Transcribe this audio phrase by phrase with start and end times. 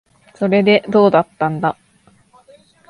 [0.33, 1.77] それで、どうだったんだ。